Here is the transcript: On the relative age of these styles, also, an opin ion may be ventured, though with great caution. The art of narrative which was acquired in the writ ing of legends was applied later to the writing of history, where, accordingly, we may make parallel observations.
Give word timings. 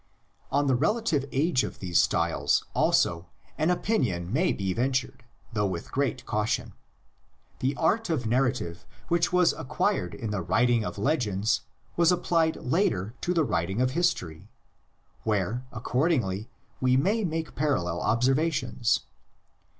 On 0.51 0.65
the 0.65 0.73
relative 0.73 1.25
age 1.31 1.63
of 1.63 1.77
these 1.77 1.99
styles, 1.99 2.65
also, 2.73 3.27
an 3.55 3.69
opin 3.69 4.03
ion 4.03 4.33
may 4.33 4.51
be 4.51 4.73
ventured, 4.73 5.23
though 5.53 5.67
with 5.67 5.91
great 5.91 6.25
caution. 6.25 6.73
The 7.59 7.75
art 7.75 8.09
of 8.09 8.25
narrative 8.25 8.83
which 9.09 9.31
was 9.31 9.53
acquired 9.53 10.15
in 10.15 10.31
the 10.31 10.41
writ 10.41 10.71
ing 10.71 10.83
of 10.83 10.97
legends 10.97 11.61
was 11.97 12.11
applied 12.11 12.55
later 12.55 13.13
to 13.21 13.31
the 13.31 13.43
writing 13.43 13.79
of 13.79 13.91
history, 13.91 14.49
where, 15.21 15.67
accordingly, 15.71 16.49
we 16.79 16.97
may 16.97 17.23
make 17.23 17.53
parallel 17.53 18.01
observations. 18.01 19.01